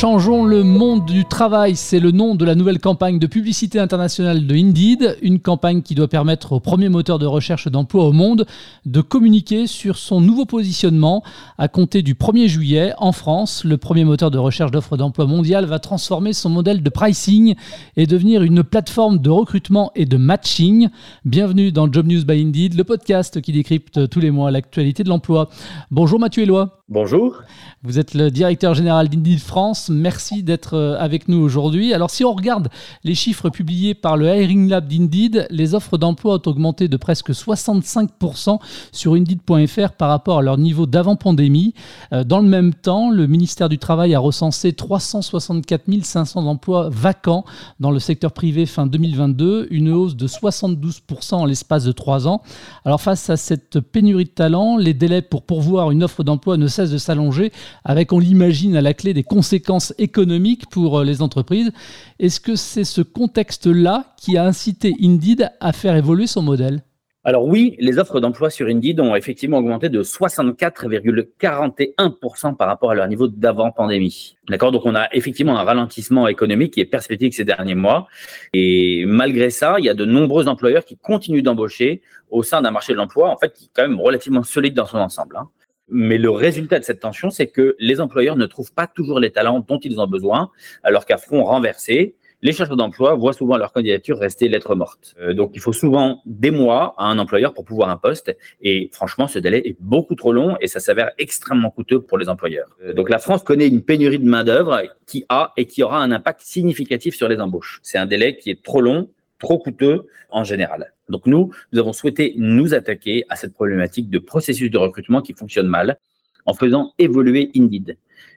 Changeons 0.00 0.44
le 0.44 0.62
monde 0.62 1.06
du 1.06 1.24
travail, 1.24 1.74
c'est 1.74 1.98
le 1.98 2.12
nom 2.12 2.36
de 2.36 2.44
la 2.44 2.54
nouvelle 2.54 2.78
campagne 2.78 3.18
de 3.18 3.26
publicité 3.26 3.80
internationale 3.80 4.46
de 4.46 4.54
Indeed, 4.54 5.18
une 5.22 5.40
campagne 5.40 5.82
qui 5.82 5.96
doit 5.96 6.06
permettre 6.06 6.52
au 6.52 6.60
premier 6.60 6.88
moteur 6.88 7.18
de 7.18 7.26
recherche 7.26 7.66
d'emploi 7.66 8.04
au 8.04 8.12
monde 8.12 8.46
de 8.86 9.00
communiquer 9.00 9.66
sur 9.66 9.98
son 9.98 10.20
nouveau 10.20 10.44
positionnement. 10.44 11.24
À 11.58 11.66
compter 11.66 12.02
du 12.02 12.14
1er 12.14 12.46
juillet, 12.46 12.92
en 12.98 13.10
France, 13.10 13.64
le 13.64 13.76
premier 13.76 14.04
moteur 14.04 14.30
de 14.30 14.38
recherche 14.38 14.70
d'offres 14.70 14.96
d'emploi 14.96 15.26
mondial 15.26 15.64
va 15.64 15.80
transformer 15.80 16.32
son 16.32 16.50
modèle 16.50 16.80
de 16.80 16.90
pricing 16.90 17.56
et 17.96 18.06
devenir 18.06 18.44
une 18.44 18.62
plateforme 18.62 19.18
de 19.18 19.30
recrutement 19.30 19.90
et 19.96 20.06
de 20.06 20.16
matching. 20.16 20.90
Bienvenue 21.24 21.72
dans 21.72 21.92
Job 21.92 22.06
News 22.06 22.24
by 22.24 22.40
Indeed, 22.40 22.74
le 22.74 22.84
podcast 22.84 23.40
qui 23.40 23.50
décrypte 23.50 24.08
tous 24.08 24.20
les 24.20 24.30
mois 24.30 24.52
l'actualité 24.52 25.02
de 25.02 25.08
l'emploi. 25.08 25.50
Bonjour 25.90 26.20
Mathieu 26.20 26.44
Eloi. 26.44 26.77
Bonjour. 26.90 27.42
Vous 27.82 27.98
êtes 27.98 28.14
le 28.14 28.30
directeur 28.30 28.72
général 28.72 29.10
d'Indeed 29.10 29.40
France. 29.40 29.90
Merci 29.90 30.42
d'être 30.42 30.72
euh, 30.72 30.96
avec 30.98 31.28
nous 31.28 31.36
aujourd'hui. 31.36 31.92
Alors, 31.92 32.08
si 32.08 32.24
on 32.24 32.32
regarde 32.32 32.70
les 33.04 33.14
chiffres 33.14 33.50
publiés 33.50 33.92
par 33.92 34.16
le 34.16 34.26
Hiring 34.26 34.70
Lab 34.70 34.88
d'Indeed, 34.88 35.46
les 35.50 35.74
offres 35.74 35.98
d'emploi 35.98 36.36
ont 36.36 36.48
augmenté 36.48 36.88
de 36.88 36.96
presque 36.96 37.28
65% 37.28 38.58
sur 38.90 39.12
Indeed.fr 39.12 39.92
par 39.98 40.08
rapport 40.08 40.38
à 40.38 40.42
leur 40.42 40.56
niveau 40.56 40.86
d'avant-pandémie. 40.86 41.74
Euh, 42.14 42.24
dans 42.24 42.40
le 42.40 42.48
même 42.48 42.72
temps, 42.72 43.10
le 43.10 43.26
ministère 43.26 43.68
du 43.68 43.76
Travail 43.76 44.14
a 44.14 44.18
recensé 44.18 44.72
364 44.72 45.84
500 46.02 46.46
emplois 46.46 46.88
vacants 46.88 47.44
dans 47.80 47.90
le 47.90 47.98
secteur 47.98 48.32
privé 48.32 48.64
fin 48.64 48.86
2022, 48.86 49.68
une 49.70 49.90
hausse 49.90 50.16
de 50.16 50.26
72% 50.26 51.34
en 51.34 51.44
l'espace 51.44 51.84
de 51.84 51.92
trois 51.92 52.26
ans. 52.26 52.40
Alors, 52.86 53.02
face 53.02 53.28
à 53.28 53.36
cette 53.36 53.78
pénurie 53.78 54.24
de 54.24 54.30
talents, 54.30 54.78
les 54.78 54.94
délais 54.94 55.20
pour 55.20 55.42
pourvoir 55.42 55.90
une 55.90 56.02
offre 56.02 56.24
d'emploi 56.24 56.56
ne 56.56 56.77
de 56.86 56.98
s'allonger, 56.98 57.52
avec, 57.84 58.12
on 58.12 58.18
l'imagine, 58.18 58.76
à 58.76 58.80
la 58.80 58.94
clé 58.94 59.14
des 59.14 59.24
conséquences 59.24 59.94
économiques 59.98 60.68
pour 60.70 60.98
euh, 60.98 61.04
les 61.04 61.22
entreprises. 61.22 61.70
Est-ce 62.18 62.40
que 62.40 62.56
c'est 62.56 62.84
ce 62.84 63.02
contexte-là 63.02 64.14
qui 64.16 64.36
a 64.36 64.44
incité 64.44 64.94
Indeed 65.02 65.50
à 65.60 65.72
faire 65.72 65.96
évoluer 65.96 66.26
son 66.26 66.42
modèle? 66.42 66.82
Alors 67.28 67.44
oui, 67.44 67.76
les 67.78 67.98
offres 67.98 68.20
d'emploi 68.20 68.48
sur 68.48 68.68
Indeed 68.68 69.00
ont 69.00 69.14
effectivement 69.14 69.58
augmenté 69.58 69.90
de 69.90 70.02
64,41% 70.02 72.56
par 72.56 72.68
rapport 72.68 72.92
à 72.92 72.94
leur 72.94 73.06
niveau 73.06 73.28
d'avant 73.28 73.70
pandémie. 73.70 74.38
D'accord, 74.48 74.72
donc 74.72 74.86
on 74.86 74.94
a 74.94 75.08
effectivement 75.12 75.58
un 75.58 75.62
ralentissement 75.62 76.26
économique 76.26 76.72
qui 76.72 76.80
est 76.80 76.86
perspective 76.86 77.32
ces 77.32 77.44
derniers 77.44 77.74
mois. 77.74 78.08
Et 78.54 79.04
malgré 79.04 79.50
ça, 79.50 79.74
il 79.78 79.84
y 79.84 79.90
a 79.90 79.94
de 79.94 80.06
nombreux 80.06 80.48
employeurs 80.48 80.86
qui 80.86 80.96
continuent 80.96 81.42
d'embaucher 81.42 82.00
au 82.30 82.42
sein 82.42 82.62
d'un 82.62 82.70
marché 82.70 82.94
de 82.94 82.98
l'emploi, 82.98 83.28
en 83.28 83.36
fait, 83.36 83.52
qui 83.52 83.66
est 83.66 83.70
quand 83.74 83.86
même 83.86 84.00
relativement 84.00 84.42
solide 84.42 84.72
dans 84.72 84.86
son 84.86 84.96
ensemble. 84.96 85.36
Hein. 85.36 85.50
Mais 85.90 86.18
le 86.18 86.30
résultat 86.30 86.78
de 86.78 86.84
cette 86.84 87.00
tension, 87.00 87.30
c'est 87.30 87.46
que 87.46 87.76
les 87.78 88.00
employeurs 88.00 88.36
ne 88.36 88.46
trouvent 88.46 88.72
pas 88.72 88.86
toujours 88.86 89.20
les 89.20 89.30
talents 89.30 89.64
dont 89.66 89.78
ils 89.78 90.00
ont 90.00 90.06
besoin, 90.06 90.50
alors 90.82 91.06
qu'à 91.06 91.16
front 91.16 91.44
renversé, 91.44 92.16
les 92.40 92.52
chercheurs 92.52 92.76
d'emploi 92.76 93.14
voient 93.14 93.32
souvent 93.32 93.56
leur 93.56 93.72
candidature 93.72 94.18
rester 94.18 94.48
lettre 94.48 94.74
morte. 94.76 95.16
Euh, 95.20 95.34
donc, 95.34 95.52
il 95.54 95.60
faut 95.60 95.72
souvent 95.72 96.22
des 96.24 96.50
mois 96.50 96.94
à 96.96 97.06
un 97.06 97.18
employeur 97.18 97.52
pour 97.52 97.64
pouvoir 97.64 97.88
un 97.88 97.96
poste. 97.96 98.36
Et 98.62 98.90
franchement, 98.92 99.26
ce 99.26 99.40
délai 99.40 99.62
est 99.64 99.76
beaucoup 99.80 100.14
trop 100.14 100.32
long 100.32 100.56
et 100.60 100.68
ça 100.68 100.78
s'avère 100.78 101.10
extrêmement 101.18 101.70
coûteux 101.70 102.00
pour 102.00 102.16
les 102.16 102.28
employeurs. 102.28 102.76
Euh, 102.84 102.92
donc, 102.92 103.10
la 103.10 103.18
France 103.18 103.42
connaît 103.42 103.66
une 103.66 103.82
pénurie 103.82 104.20
de 104.20 104.28
main-d'œuvre 104.28 104.82
qui 105.06 105.24
a 105.28 105.52
et 105.56 105.66
qui 105.66 105.82
aura 105.82 105.98
un 105.98 106.12
impact 106.12 106.40
significatif 106.42 107.16
sur 107.16 107.28
les 107.28 107.40
embauches. 107.40 107.80
C'est 107.82 107.98
un 107.98 108.06
délai 108.06 108.36
qui 108.36 108.50
est 108.50 108.62
trop 108.62 108.80
long, 108.80 109.10
trop 109.38 109.58
coûteux 109.58 110.06
en 110.30 110.44
général. 110.44 110.92
Donc 111.08 111.26
nous, 111.26 111.52
nous 111.72 111.78
avons 111.78 111.92
souhaité 111.92 112.34
nous 112.36 112.74
attaquer 112.74 113.24
à 113.28 113.36
cette 113.36 113.54
problématique 113.54 114.10
de 114.10 114.18
processus 114.18 114.70
de 114.70 114.78
recrutement 114.78 115.22
qui 115.22 115.32
fonctionne 115.32 115.66
mal 115.68 115.98
en 116.46 116.54
faisant 116.54 116.92
évoluer 116.98 117.50
Indeed. 117.56 117.96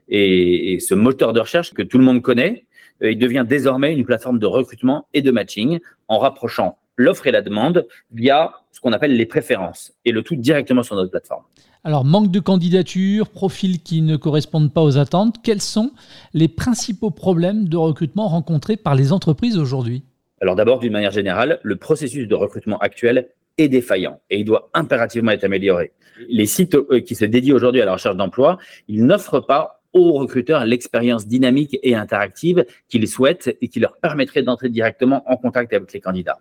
Et, 0.10 0.80
ce 0.80 0.94
moteur 0.94 1.34
de 1.34 1.40
recherche 1.40 1.74
que 1.74 1.82
tout 1.82 1.98
le 1.98 2.04
monde 2.04 2.22
connaît, 2.22 2.66
euh, 3.02 3.12
il 3.12 3.18
devient 3.18 3.46
désormais 3.48 3.94
une 3.94 4.06
plateforme 4.06 4.40
de 4.40 4.46
recrutement 4.46 5.08
et 5.14 5.22
de 5.22 5.32
matching 5.32 5.80
en 6.08 6.20
rapprochant 6.20 6.78
l'offre 6.98 7.28
et 7.28 7.32
la 7.32 7.42
demande 7.42 7.88
via 8.12 8.52
ce 8.72 8.80
qu'on 8.82 8.92
appelle 8.92 9.16
les 9.16 9.26
préférences 9.26 9.94
et 10.06 10.12
le 10.12 10.24
tout 10.24 10.36
directement 10.36 10.84
sur 10.84 10.96
notre 10.96 11.10
plateforme. 11.10 11.44
Alors, 11.84 12.06
manque 12.06 12.30
de 12.30 12.40
candidatures, 12.40 13.30
profils 13.30 13.82
qui 13.82 14.02
ne 14.02 14.16
correspondent 14.18 14.72
pas 14.72 14.84
aux 14.84 14.98
attentes, 14.98 15.38
quels 15.42 15.62
sont 15.62 15.92
les 16.34 16.48
principaux 16.48 17.10
problèmes 17.10 17.68
de 17.68 17.78
recrutement 17.78 18.28
rencontrés 18.28 18.78
par 18.78 18.94
les 18.94 19.12
entreprises 19.14 19.58
aujourd'hui? 19.58 20.04
Alors 20.42 20.56
d'abord, 20.56 20.80
d'une 20.80 20.92
manière 20.92 21.12
générale, 21.12 21.60
le 21.62 21.76
processus 21.76 22.28
de 22.28 22.36
recrutement 22.36 22.80
actuel 22.80 23.30
est 23.58 23.68
défaillant 23.68 24.20
et 24.30 24.40
il 24.40 24.46
doit 24.46 24.70
impérativement 24.74 25.32
être 25.32 25.44
amélioré. 25.44 25.92
Les 26.28 26.48
sites 26.48 26.76
euh, 26.76 27.00
qui 27.00 27.16
se 27.16 27.26
dédient 27.26 27.56
aujourd'hui 27.56 27.82
à 27.82 27.86
la 27.86 27.94
recherche 27.94 28.16
d'emploi, 28.16 28.58
ils 28.88 29.06
n'offrent 29.06 29.40
pas 29.40 29.82
aux 29.94 30.14
recruteurs 30.14 30.66
l'expérience 30.66 31.28
dynamique 31.28 31.78
et 31.84 31.96
interactive 31.96 32.66
qu'ils 32.88 33.08
souhaitent 33.08 33.56
et 33.62 33.68
qui 33.68 33.80
leur 33.80 33.98
permettrait 33.98 34.42
d'entrer 34.42 34.70
directement 34.70 35.24
en 35.30 35.38
contact 35.38 35.74
avec 35.74 35.92
les 35.94 36.00
candidats. 36.00 36.40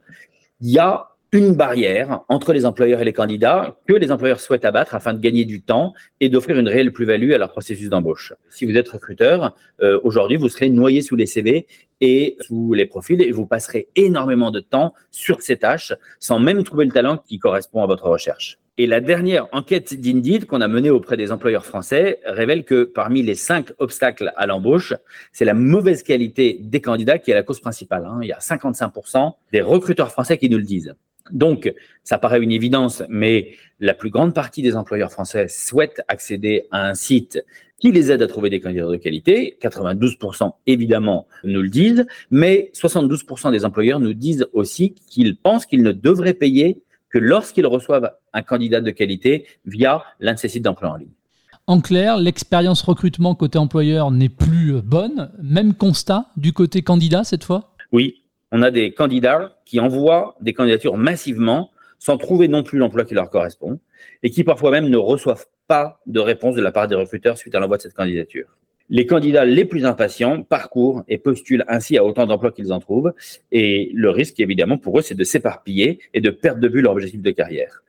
Une 1.32 1.54
barrière 1.54 2.22
entre 2.28 2.52
les 2.52 2.66
employeurs 2.66 3.00
et 3.00 3.04
les 3.04 3.12
candidats 3.12 3.76
que 3.86 3.92
les 3.92 4.10
employeurs 4.10 4.40
souhaitent 4.40 4.64
abattre 4.64 4.96
afin 4.96 5.14
de 5.14 5.20
gagner 5.20 5.44
du 5.44 5.62
temps 5.62 5.92
et 6.18 6.28
d'offrir 6.28 6.58
une 6.58 6.68
réelle 6.68 6.92
plus-value 6.92 7.32
à 7.32 7.38
leur 7.38 7.52
processus 7.52 7.88
d'embauche. 7.88 8.32
Si 8.48 8.66
vous 8.66 8.76
êtes 8.76 8.88
recruteur, 8.88 9.54
euh, 9.80 10.00
aujourd'hui, 10.02 10.36
vous 10.36 10.48
serez 10.48 10.70
noyé 10.70 11.02
sous 11.02 11.14
les 11.14 11.26
CV 11.26 11.68
et 12.00 12.36
sous 12.40 12.72
les 12.72 12.86
profils 12.86 13.22
et 13.22 13.30
vous 13.30 13.46
passerez 13.46 13.88
énormément 13.94 14.50
de 14.50 14.58
temps 14.58 14.92
sur 15.12 15.40
ces 15.40 15.56
tâches 15.56 15.92
sans 16.18 16.40
même 16.40 16.64
trouver 16.64 16.84
le 16.84 16.90
talent 16.90 17.18
qui 17.18 17.38
correspond 17.38 17.84
à 17.84 17.86
votre 17.86 18.08
recherche. 18.08 18.58
Et 18.76 18.86
la 18.86 19.00
dernière 19.00 19.46
enquête 19.52 19.94
d'Indeed 20.00 20.46
qu'on 20.46 20.62
a 20.62 20.68
menée 20.68 20.90
auprès 20.90 21.16
des 21.16 21.30
employeurs 21.30 21.66
français 21.66 22.18
révèle 22.24 22.64
que 22.64 22.84
parmi 22.84 23.22
les 23.22 23.34
cinq 23.34 23.72
obstacles 23.78 24.32
à 24.36 24.46
l'embauche, 24.46 24.94
c'est 25.32 25.44
la 25.44 25.54
mauvaise 25.54 26.02
qualité 26.02 26.58
des 26.60 26.80
candidats 26.80 27.18
qui 27.18 27.30
est 27.30 27.34
la 27.34 27.42
cause 27.42 27.60
principale. 27.60 28.06
Hein. 28.06 28.18
Il 28.22 28.28
y 28.28 28.32
a 28.32 28.38
55% 28.38 29.34
des 29.52 29.60
recruteurs 29.60 30.10
français 30.10 30.38
qui 30.38 30.48
nous 30.48 30.56
le 30.56 30.64
disent. 30.64 30.94
Donc, 31.32 31.72
ça 32.04 32.18
paraît 32.18 32.40
une 32.40 32.52
évidence, 32.52 33.02
mais 33.08 33.52
la 33.78 33.94
plus 33.94 34.10
grande 34.10 34.34
partie 34.34 34.62
des 34.62 34.76
employeurs 34.76 35.10
français 35.10 35.46
souhaitent 35.48 36.02
accéder 36.08 36.66
à 36.70 36.88
un 36.88 36.94
site 36.94 37.44
qui 37.78 37.92
les 37.92 38.12
aide 38.12 38.22
à 38.22 38.26
trouver 38.26 38.50
des 38.50 38.60
candidats 38.60 38.86
de 38.86 38.96
qualité. 38.96 39.56
92% 39.60 40.52
évidemment 40.66 41.26
nous 41.44 41.62
le 41.62 41.68
disent, 41.68 42.06
mais 42.30 42.70
72% 42.74 43.50
des 43.50 43.64
employeurs 43.64 44.00
nous 44.00 44.14
disent 44.14 44.46
aussi 44.52 44.94
qu'ils 45.08 45.36
pensent 45.36 45.66
qu'ils 45.66 45.82
ne 45.82 45.92
devraient 45.92 46.34
payer 46.34 46.82
que 47.08 47.18
lorsqu'ils 47.18 47.66
reçoivent 47.66 48.12
un 48.32 48.42
candidat 48.42 48.80
de 48.80 48.90
qualité 48.90 49.46
via 49.64 50.04
l'un 50.20 50.34
de 50.34 50.38
ces 50.38 50.48
sites 50.48 50.64
d'emploi 50.64 50.90
en 50.90 50.96
ligne. 50.96 51.08
En 51.66 51.80
clair, 51.80 52.16
l'expérience 52.16 52.82
recrutement 52.82 53.34
côté 53.34 53.58
employeur 53.58 54.10
n'est 54.10 54.28
plus 54.28 54.80
bonne. 54.82 55.30
Même 55.42 55.74
constat 55.74 56.26
du 56.36 56.52
côté 56.52 56.82
candidat 56.82 57.24
cette 57.24 57.44
fois? 57.44 57.74
Oui, 57.92 58.19
on 58.52 58.62
a 58.62 58.70
des 58.70 58.92
candidats 58.92 59.56
qui 59.64 59.80
envoient 59.80 60.36
des 60.40 60.52
candidatures 60.52 60.96
massivement 60.96 61.70
sans 61.98 62.16
trouver 62.16 62.48
non 62.48 62.62
plus 62.62 62.78
l'emploi 62.78 63.04
qui 63.04 63.14
leur 63.14 63.30
correspond 63.30 63.78
et 64.22 64.30
qui 64.30 64.44
parfois 64.44 64.70
même 64.70 64.88
ne 64.88 64.96
reçoivent 64.96 65.46
pas 65.68 66.00
de 66.06 66.18
réponse 66.18 66.56
de 66.56 66.62
la 66.62 66.72
part 66.72 66.88
des 66.88 66.94
recruteurs 66.94 67.38
suite 67.38 67.54
à 67.54 67.60
l'envoi 67.60 67.76
de 67.76 67.82
cette 67.82 67.94
candidature. 67.94 68.56
Les 68.88 69.06
candidats 69.06 69.44
les 69.44 69.64
plus 69.64 69.84
impatients 69.84 70.42
parcourent 70.42 71.04
et 71.06 71.16
postulent 71.16 71.64
ainsi 71.68 71.96
à 71.96 72.04
autant 72.04 72.26
d'emplois 72.26 72.50
qu'ils 72.50 72.72
en 72.72 72.80
trouvent. 72.80 73.12
Et 73.52 73.92
le 73.94 74.10
risque, 74.10 74.40
évidemment, 74.40 74.78
pour 74.78 74.98
eux, 74.98 75.02
c'est 75.02 75.14
de 75.14 75.22
s'éparpiller 75.22 76.00
et 76.12 76.20
de 76.20 76.30
perdre 76.30 76.60
de 76.60 76.66
vue 76.66 76.80
leur 76.80 76.92
objectif 76.92 77.22
de 77.22 77.30
carrière. 77.30 77.84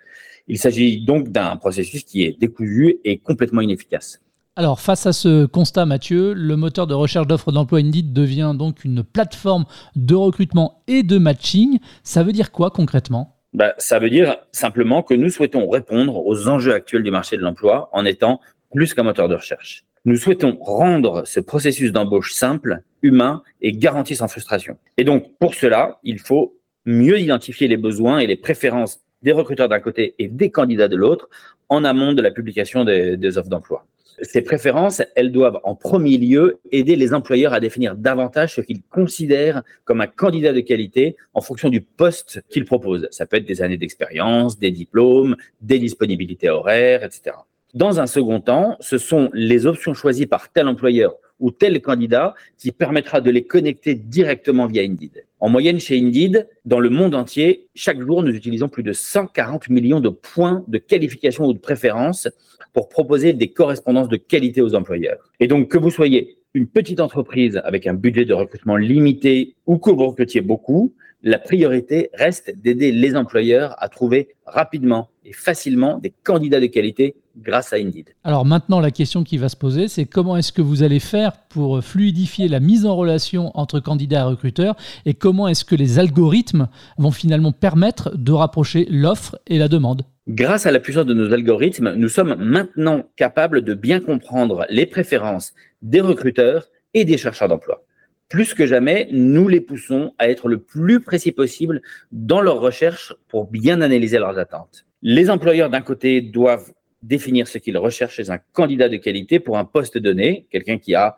Il 0.48 0.60
s'agit 0.60 1.04
donc 1.04 1.30
d'un 1.30 1.56
processus 1.56 2.04
qui 2.04 2.24
est 2.24 2.40
décousu 2.40 3.00
et 3.04 3.18
complètement 3.18 3.62
inefficace. 3.62 4.22
Alors, 4.58 4.82
face 4.82 5.06
à 5.06 5.14
ce 5.14 5.46
constat, 5.46 5.86
Mathieu, 5.86 6.34
le 6.34 6.58
moteur 6.58 6.86
de 6.86 6.94
recherche 6.94 7.26
d'offres 7.26 7.54
d'emploi 7.54 7.80
Indeed 7.80 8.12
devient 8.12 8.54
donc 8.54 8.84
une 8.84 9.02
plateforme 9.02 9.64
de 9.96 10.14
recrutement 10.14 10.84
et 10.90 11.04
de 11.04 11.18
matching. 11.18 11.80
Ça 12.04 12.22
veut 12.24 12.34
dire 12.34 12.52
quoi 12.52 12.70
concrètement? 12.70 13.38
Bah, 13.54 13.74
Ça 13.78 13.98
veut 13.98 14.10
dire 14.10 14.36
simplement 14.52 15.04
que 15.04 15.14
nous 15.14 15.30
souhaitons 15.30 15.70
répondre 15.70 16.18
aux 16.26 16.50
enjeux 16.50 16.74
actuels 16.74 17.04
du 17.04 17.12
marché 17.12 17.38
de 17.38 17.42
l'emploi 17.42 17.90
en 17.94 18.04
étant 18.04 18.42
plus 18.74 18.94
qu'un 18.94 19.04
moteur 19.04 19.30
de 19.30 19.36
recherche. 19.36 19.86
Nous 20.04 20.18
souhaitons 20.18 20.58
rendre 20.60 21.26
ce 21.26 21.40
processus 21.40 21.94
d'embauche 21.94 22.34
simple, 22.34 22.82
humain 23.04 23.44
et 23.62 23.72
garanti 23.72 24.18
sans 24.18 24.28
frustration. 24.28 24.78
Et 24.98 25.06
donc, 25.06 25.32
pour 25.40 25.56
cela, 25.56 26.00
il 26.04 26.20
faut 26.20 26.58
mieux 26.86 27.22
identifier 27.22 27.70
les 27.70 27.78
besoins 27.78 28.20
et 28.20 28.28
les 28.28 28.36
préférences 28.36 29.00
des 29.22 29.32
recruteurs 29.32 29.70
d'un 29.70 29.80
côté 29.80 30.14
et 30.20 30.28
des 30.28 30.52
candidats 30.52 30.90
de 30.90 30.98
l'autre 30.98 31.30
en 31.70 31.86
amont 31.86 32.12
de 32.12 32.22
la 32.22 32.32
publication 32.32 32.84
des 32.84 33.38
offres 33.38 33.50
d'emploi. 33.50 33.86
Ces 34.22 34.42
préférences, 34.42 35.02
elles 35.16 35.32
doivent 35.32 35.60
en 35.64 35.76
premier 35.76 36.18
lieu 36.18 36.60
aider 36.72 36.96
les 36.96 37.14
employeurs 37.14 37.54
à 37.54 37.60
définir 37.60 37.96
davantage 37.96 38.56
ce 38.56 38.62
qu'ils 38.62 38.82
considèrent 38.84 39.64
comme 39.86 40.02
un 40.02 40.08
candidat 40.08 40.54
de 40.54 40.60
qualité 40.60 41.16
en 41.34 41.42
fonction 41.42 41.70
du 41.70 41.82
poste 41.82 42.42
qu'ils 42.50 42.66
proposent. 42.66 43.08
Ça 43.12 43.26
peut 43.26 43.38
être 43.38 43.46
des 43.46 43.62
années 43.62 43.78
d'expérience, 43.78 44.60
des 44.60 44.72
diplômes, 44.72 45.36
des 45.62 45.80
disponibilités 45.80 46.50
horaires, 46.50 47.04
etc. 47.04 47.36
Dans 47.74 48.00
un 48.00 48.08
second 48.08 48.42
temps, 48.42 48.76
ce 48.82 48.98
sont 48.98 49.30
les 49.34 49.66
options 49.66 49.94
choisies 49.94 50.26
par 50.26 50.52
tel 50.52 50.68
employeur 50.68 51.16
ou 51.42 51.52
tel 51.52 51.82
candidat 51.82 52.36
qui 52.58 52.72
permettra 52.72 53.20
de 53.20 53.30
les 53.30 53.44
connecter 53.44 53.96
directement 53.96 54.68
via 54.68 54.84
Indeed. 54.84 55.26
En 55.42 55.50
moyenne, 55.50 55.80
chez 55.80 56.00
Indeed, 56.00 56.48
dans 56.64 56.80
le 56.80 56.90
monde 56.90 57.16
entier, 57.16 57.68
chaque 57.76 58.00
jour, 58.00 58.24
nous 58.24 58.34
utilisons 58.34 58.70
plus 58.70 58.84
de 58.84 58.94
140 58.94 59.70
millions 59.70 60.00
de 60.00 60.10
points 60.10 60.64
de 60.68 60.78
qualification 60.78 61.46
ou 61.46 61.54
de 61.54 61.60
préférence 61.60 62.30
pour 62.74 62.88
proposer 62.88 63.34
des 63.34 63.50
correspondances 63.50 64.08
de 64.08 64.18
qualité 64.18 64.62
aux 64.62 64.76
employeurs. 64.76 65.18
Et 65.40 65.48
donc, 65.48 65.68
que 65.68 65.78
vous 65.78 65.92
soyez 65.92 66.38
une 66.54 66.68
petite 66.68 67.00
entreprise 67.00 67.60
avec 67.64 67.88
un 67.88 67.94
budget 67.94 68.26
de 68.26 68.34
recrutement 68.34 68.78
limité 68.78 69.56
ou 69.66 69.78
que 69.78 69.90
vous 69.90 70.08
recrutiez 70.08 70.42
beaucoup, 70.42 70.94
la 71.24 71.40
priorité 71.40 72.10
reste 72.14 72.54
d'aider 72.62 72.92
les 72.92 73.16
employeurs 73.16 73.76
à 73.78 73.90
trouver 73.90 74.30
rapidement 74.46 75.10
et 75.24 75.34
facilement 75.34 76.00
des 76.00 76.14
candidats 76.24 76.60
de 76.60 76.66
qualité 76.66 77.16
grâce 77.38 77.74
à 77.74 77.78
Indeed. 77.78 78.10
Alors 78.24 78.46
maintenant, 78.46 78.80
la 78.80 78.92
question 78.92 79.24
qui 79.24 79.38
va 79.38 79.48
se 79.48 79.56
poser, 79.56 79.88
c'est 79.88 80.06
comment 80.06 80.36
est-ce 80.36 80.52
que 80.52 80.62
vous 80.62 80.84
allez 80.84 81.00
faire 81.00 81.34
pour 81.50 81.84
fluidifier 81.84 82.48
la 82.48 82.60
mise 82.60 82.86
en 82.86 82.96
relation 82.96 83.52
entre 83.56 83.80
candidats 83.80 84.22
et 84.22 84.24
recruteurs 84.24 84.76
et 85.06 85.14
comment 85.14 85.48
est-ce 85.48 85.64
que 85.64 85.76
les 85.76 86.00
algorithmes 86.00 86.68
vont 86.98 87.12
finalement 87.12 87.52
permettre 87.52 88.16
de 88.18 88.32
rapprocher 88.32 88.88
l'offre 88.90 89.40
et 89.48 89.58
la 89.58 89.68
demande? 89.68 90.04
Grâce 90.28 90.66
à 90.66 90.72
la 90.72 90.80
puissance 90.80 91.06
de 91.06 91.14
nos 91.14 91.34
algorithmes, 91.34 91.94
nous 91.94 92.10
sommes 92.10 92.36
maintenant 92.36 93.04
capables 93.16 93.62
de 93.62 93.74
bien 93.74 94.00
comprendre 94.00 94.66
les 94.70 94.86
préférences 94.86 95.54
des 95.82 96.02
recruteurs 96.02 96.68
et 96.94 97.06
des 97.06 97.18
chercheurs 97.18 97.48
d'emploi 97.48 97.84
plus 98.32 98.54
que 98.54 98.66
jamais, 98.66 99.10
nous 99.12 99.50
les 99.50 99.60
poussons 99.60 100.14
à 100.18 100.30
être 100.30 100.48
le 100.48 100.58
plus 100.58 101.02
précis 101.02 101.34
possible 101.34 101.82
dans 102.14 102.40
leurs 102.40 102.62
recherches 102.62 103.14
pour 103.28 103.46
bien 103.46 103.82
analyser 103.82 104.20
leurs 104.20 104.40
attentes. 104.40 104.86
Les 105.02 105.30
employeurs, 105.30 105.70
d'un 105.70 105.82
côté, 105.82 106.22
doivent 106.22 106.72
définir 107.04 107.50
ce 107.50 107.58
qu'ils 107.58 107.78
recherchent 107.78 108.16
chez 108.16 108.30
un 108.30 108.38
candidat 108.54 108.88
de 108.88 108.96
qualité 108.96 109.42
pour 109.42 109.58
un 109.58 109.66
poste 109.66 109.98
donné, 109.98 110.48
quelqu'un 110.50 110.78
qui 110.78 110.96
a 110.96 111.18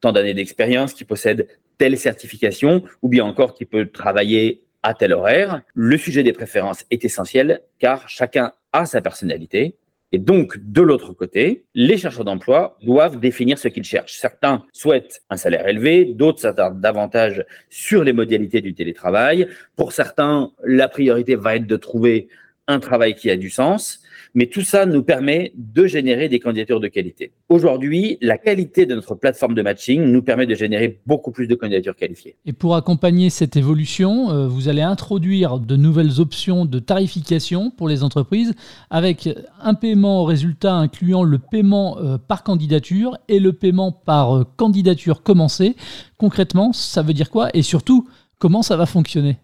tant 0.00 0.10
d'années 0.10 0.32
d'expérience, 0.32 0.94
qui 0.94 1.04
possède 1.04 1.48
telle 1.76 1.98
certification, 1.98 2.82
ou 3.02 3.10
bien 3.10 3.26
encore 3.26 3.52
qui 3.52 3.66
peut 3.66 3.86
travailler 3.86 4.62
à 4.82 4.94
tel 4.94 5.12
horaire. 5.12 5.60
Le 5.74 5.98
sujet 5.98 6.22
des 6.22 6.32
préférences 6.32 6.86
est 6.90 7.04
essentiel 7.04 7.60
car 7.78 8.08
chacun 8.08 8.52
a 8.72 8.86
sa 8.86 9.02
personnalité 9.02 9.76
et 10.14 10.18
donc, 10.18 10.58
de 10.62 10.80
l'autre 10.80 11.12
côté, 11.12 11.64
les 11.74 11.98
chercheurs 11.98 12.24
d'emploi 12.24 12.78
doivent 12.84 13.18
définir 13.18 13.58
ce 13.58 13.66
qu'ils 13.66 13.82
cherchent. 13.82 14.16
Certains 14.16 14.62
souhaitent 14.72 15.24
un 15.28 15.36
salaire 15.36 15.66
élevé, 15.66 16.04
d'autres 16.04 16.38
s'attardent 16.38 16.80
davantage 16.80 17.44
sur 17.68 18.04
les 18.04 18.12
modalités 18.12 18.60
du 18.60 18.74
télétravail. 18.74 19.48
Pour 19.74 19.90
certains, 19.90 20.52
la 20.62 20.86
priorité 20.86 21.34
va 21.34 21.56
être 21.56 21.66
de 21.66 21.76
trouver 21.76 22.28
un 22.68 22.78
travail 22.78 23.16
qui 23.16 23.28
a 23.28 23.36
du 23.36 23.50
sens. 23.50 24.03
Mais 24.34 24.46
tout 24.46 24.62
ça 24.62 24.84
nous 24.84 25.04
permet 25.04 25.52
de 25.56 25.86
générer 25.86 26.28
des 26.28 26.40
candidatures 26.40 26.80
de 26.80 26.88
qualité. 26.88 27.30
Aujourd'hui, 27.48 28.18
la 28.20 28.36
qualité 28.36 28.84
de 28.84 28.96
notre 28.96 29.14
plateforme 29.14 29.54
de 29.54 29.62
matching 29.62 30.02
nous 30.02 30.22
permet 30.22 30.46
de 30.46 30.56
générer 30.56 31.00
beaucoup 31.06 31.30
plus 31.30 31.46
de 31.46 31.54
candidatures 31.54 31.94
qualifiées. 31.94 32.36
Et 32.44 32.52
pour 32.52 32.74
accompagner 32.74 33.30
cette 33.30 33.56
évolution, 33.56 34.30
euh, 34.30 34.48
vous 34.48 34.68
allez 34.68 34.82
introduire 34.82 35.60
de 35.60 35.76
nouvelles 35.76 36.20
options 36.20 36.64
de 36.64 36.78
tarification 36.80 37.70
pour 37.70 37.88
les 37.88 38.02
entreprises 38.02 38.54
avec 38.90 39.28
un 39.60 39.74
paiement 39.74 40.22
au 40.22 40.24
résultat 40.24 40.74
incluant 40.74 41.22
le 41.22 41.38
paiement 41.38 41.98
euh, 41.98 42.18
par 42.18 42.42
candidature 42.42 43.16
et 43.28 43.38
le 43.38 43.52
paiement 43.52 43.92
par 43.92 44.36
euh, 44.36 44.44
candidature 44.56 45.22
commencée. 45.22 45.76
Concrètement, 46.18 46.72
ça 46.72 47.02
veut 47.02 47.14
dire 47.14 47.30
quoi 47.30 47.50
Et 47.54 47.62
surtout, 47.62 48.08
comment 48.38 48.62
ça 48.62 48.76
va 48.76 48.86
fonctionner? 48.86 49.38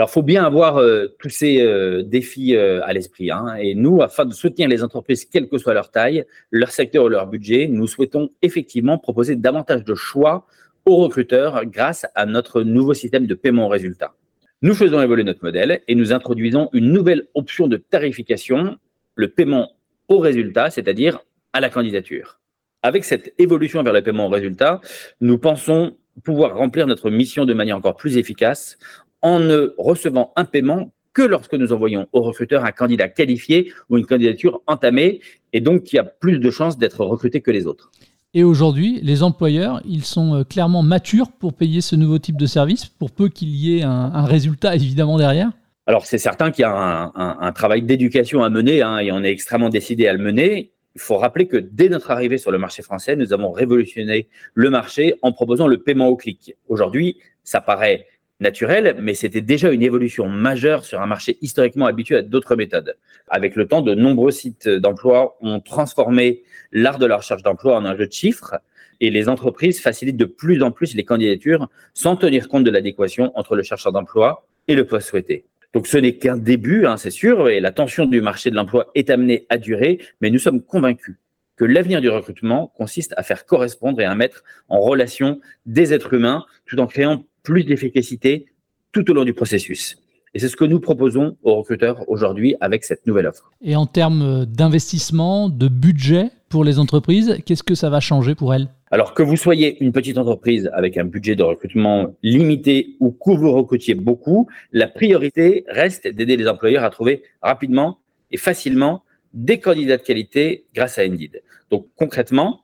Alors, 0.00 0.08
il 0.08 0.12
faut 0.14 0.22
bien 0.22 0.46
avoir 0.46 0.78
euh, 0.78 1.14
tous 1.18 1.28
ces 1.28 1.60
euh, 1.60 2.02
défis 2.02 2.56
euh, 2.56 2.80
à 2.84 2.94
l'esprit. 2.94 3.30
Hein. 3.30 3.56
Et 3.60 3.74
nous, 3.74 4.00
afin 4.00 4.24
de 4.24 4.32
soutenir 4.32 4.66
les 4.66 4.82
entreprises, 4.82 5.26
quelle 5.26 5.46
que 5.46 5.58
soit 5.58 5.74
leur 5.74 5.90
taille, 5.90 6.24
leur 6.50 6.70
secteur 6.70 7.04
ou 7.04 7.08
leur 7.08 7.26
budget, 7.26 7.68
nous 7.68 7.86
souhaitons 7.86 8.30
effectivement 8.40 8.96
proposer 8.96 9.36
davantage 9.36 9.84
de 9.84 9.94
choix 9.94 10.46
aux 10.86 10.96
recruteurs 10.96 11.66
grâce 11.66 12.06
à 12.14 12.24
notre 12.24 12.62
nouveau 12.62 12.94
système 12.94 13.26
de 13.26 13.34
paiement 13.34 13.66
au 13.66 13.68
résultat. 13.68 14.14
Nous 14.62 14.72
faisons 14.72 15.02
évoluer 15.02 15.22
notre 15.22 15.44
modèle 15.44 15.82
et 15.86 15.94
nous 15.94 16.14
introduisons 16.14 16.70
une 16.72 16.90
nouvelle 16.90 17.26
option 17.34 17.68
de 17.68 17.76
tarification, 17.76 18.78
le 19.16 19.28
paiement 19.28 19.72
au 20.08 20.18
résultat, 20.18 20.70
c'est-à-dire 20.70 21.18
à 21.52 21.60
la 21.60 21.68
candidature. 21.68 22.40
Avec 22.82 23.04
cette 23.04 23.34
évolution 23.36 23.82
vers 23.82 23.92
le 23.92 24.00
paiement 24.00 24.28
au 24.28 24.30
résultat, 24.30 24.80
nous 25.20 25.36
pensons 25.36 25.98
pouvoir 26.24 26.56
remplir 26.56 26.86
notre 26.86 27.10
mission 27.10 27.44
de 27.44 27.52
manière 27.52 27.76
encore 27.76 27.96
plus 27.96 28.16
efficace 28.16 28.78
en 29.22 29.40
ne 29.40 29.74
recevant 29.78 30.32
un 30.36 30.44
paiement 30.44 30.92
que 31.12 31.22
lorsque 31.22 31.54
nous 31.54 31.72
envoyons 31.72 32.06
au 32.12 32.22
recruteur 32.22 32.64
un 32.64 32.72
candidat 32.72 33.08
qualifié 33.08 33.72
ou 33.88 33.98
une 33.98 34.06
candidature 34.06 34.62
entamée 34.66 35.20
et 35.52 35.60
donc 35.60 35.82
qui 35.82 35.98
a 35.98 36.04
plus 36.04 36.38
de 36.38 36.50
chances 36.50 36.78
d'être 36.78 37.04
recruté 37.04 37.40
que 37.40 37.50
les 37.50 37.66
autres. 37.66 37.90
Et 38.32 38.44
aujourd'hui, 38.44 39.00
les 39.02 39.24
employeurs, 39.24 39.82
ils 39.84 40.04
sont 40.04 40.36
euh, 40.36 40.44
clairement 40.44 40.82
matures 40.82 41.32
pour 41.32 41.52
payer 41.52 41.80
ce 41.80 41.96
nouveau 41.96 42.20
type 42.20 42.36
de 42.36 42.46
service, 42.46 42.86
pour 42.86 43.10
peu 43.10 43.28
qu'il 43.28 43.48
y 43.48 43.78
ait 43.78 43.82
un, 43.82 44.24
résultat 44.24 44.76
évidemment 44.76 45.18
derrière? 45.18 45.50
Alors 45.86 46.06
c'est 46.06 46.18
certain 46.18 46.52
qu'il 46.52 46.62
y 46.62 46.64
a 46.64 47.10
un, 47.16 47.52
travail 47.52 47.82
d'éducation 47.82 48.44
à 48.44 48.50
mener 48.50 48.82
hein, 48.82 48.98
et 48.98 49.10
on 49.10 49.24
est 49.24 49.32
extrêmement 49.32 49.70
décidé 49.70 50.06
à 50.06 50.12
le 50.12 50.22
mener. 50.22 50.70
Il 50.94 51.00
faut 51.00 51.16
rappeler 51.16 51.48
que 51.48 51.56
dès 51.56 51.88
notre 51.88 52.12
arrivée 52.12 52.38
sur 52.38 52.52
le 52.52 52.58
marché 52.58 52.82
français, 52.82 53.16
nous 53.16 53.32
avons 53.32 53.50
révolutionné 53.50 54.28
le 54.54 54.70
marché 54.70 55.14
en 55.22 55.32
proposant 55.32 55.66
le 55.66 55.78
paiement 55.78 56.06
au 56.06 56.16
clic. 56.16 56.54
Aujourd'hui, 56.68 57.16
ça 57.42 57.60
paraît 57.60 58.06
naturel, 58.40 58.96
mais 59.00 59.14
c'était 59.14 59.40
déjà 59.40 59.70
une 59.70 59.82
évolution 59.82 60.28
majeure 60.28 60.84
sur 60.84 61.00
un 61.00 61.06
marché 61.06 61.38
historiquement 61.40 61.86
habitué 61.86 62.16
à 62.16 62.22
d'autres 62.22 62.56
méthodes. 62.56 62.96
Avec 63.28 63.56
le 63.56 63.68
temps, 63.68 63.82
de 63.82 63.94
nombreux 63.94 64.30
sites 64.30 64.68
d'emploi 64.68 65.36
ont 65.40 65.60
transformé 65.60 66.42
l'art 66.72 66.98
de 66.98 67.06
la 67.06 67.18
recherche 67.18 67.42
d'emploi 67.42 67.76
en 67.76 67.84
un 67.84 67.96
jeu 67.96 68.06
de 68.06 68.12
chiffres 68.12 68.56
et 69.00 69.10
les 69.10 69.28
entreprises 69.28 69.80
facilitent 69.80 70.16
de 70.16 70.24
plus 70.24 70.62
en 70.62 70.70
plus 70.70 70.94
les 70.94 71.04
candidatures 71.04 71.68
sans 71.94 72.16
tenir 72.16 72.48
compte 72.48 72.64
de 72.64 72.70
l'adéquation 72.70 73.32
entre 73.34 73.56
le 73.56 73.62
chercheur 73.62 73.92
d'emploi 73.92 74.46
et 74.68 74.74
le 74.74 74.86
poste 74.86 75.08
souhaité. 75.08 75.44
Donc 75.72 75.86
ce 75.86 75.96
n'est 75.98 76.16
qu'un 76.16 76.36
début, 76.36 76.86
hein, 76.86 76.96
c'est 76.96 77.10
sûr, 77.10 77.48
et 77.48 77.60
la 77.60 77.70
tension 77.70 78.04
du 78.04 78.20
marché 78.20 78.50
de 78.50 78.56
l'emploi 78.56 78.90
est 78.94 79.08
amenée 79.08 79.46
à 79.48 79.56
durer, 79.56 79.98
mais 80.20 80.30
nous 80.30 80.38
sommes 80.38 80.62
convaincus 80.62 81.16
que 81.56 81.64
l'avenir 81.66 82.00
du 82.00 82.08
recrutement 82.08 82.68
consiste 82.68 83.12
à 83.18 83.22
faire 83.22 83.44
correspondre 83.44 84.00
et 84.00 84.06
à 84.06 84.14
mettre 84.14 84.42
en 84.68 84.80
relation 84.80 85.40
des 85.66 85.92
êtres 85.92 86.14
humains 86.14 86.46
tout 86.64 86.78
en 86.80 86.86
créant 86.86 87.26
plus 87.42 87.64
d'efficacité 87.64 88.46
tout 88.92 89.10
au 89.10 89.14
long 89.14 89.24
du 89.24 89.34
processus. 89.34 89.98
Et 90.32 90.38
c'est 90.38 90.48
ce 90.48 90.56
que 90.56 90.64
nous 90.64 90.78
proposons 90.78 91.36
aux 91.42 91.56
recruteurs 91.56 92.08
aujourd'hui 92.08 92.54
avec 92.60 92.84
cette 92.84 93.06
nouvelle 93.06 93.26
offre. 93.26 93.50
Et 93.62 93.74
en 93.74 93.86
termes 93.86 94.46
d'investissement, 94.46 95.48
de 95.48 95.66
budget 95.66 96.30
pour 96.48 96.62
les 96.62 96.78
entreprises, 96.78 97.38
qu'est-ce 97.44 97.64
que 97.64 97.74
ça 97.74 97.90
va 97.90 97.98
changer 98.00 98.36
pour 98.36 98.54
elles? 98.54 98.68
Alors 98.92 99.14
que 99.14 99.22
vous 99.22 99.36
soyez 99.36 99.82
une 99.82 99.92
petite 99.92 100.18
entreprise 100.18 100.70
avec 100.72 100.96
un 100.98 101.04
budget 101.04 101.34
de 101.34 101.42
recrutement 101.42 102.14
limité 102.22 102.96
ou 103.00 103.10
que 103.10 103.30
vous 103.30 103.52
recrutiez 103.52 103.94
beaucoup, 103.94 104.48
la 104.72 104.86
priorité 104.86 105.64
reste 105.68 106.06
d'aider 106.08 106.36
les 106.36 106.48
employeurs 106.48 106.84
à 106.84 106.90
trouver 106.90 107.22
rapidement 107.42 107.98
et 108.30 108.36
facilement 108.36 109.02
des 109.32 109.58
candidats 109.58 109.96
de 109.96 110.02
qualité 110.02 110.66
grâce 110.74 110.98
à 110.98 111.02
Indeed. 111.02 111.42
Donc 111.70 111.86
concrètement, 111.96 112.62